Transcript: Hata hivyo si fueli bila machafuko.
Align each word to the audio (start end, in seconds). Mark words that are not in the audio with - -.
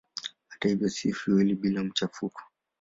Hata 0.47 0.69
hivyo 0.69 0.89
si 0.89 1.13
fueli 1.13 1.55
bila 1.55 1.83
machafuko. 1.83 2.41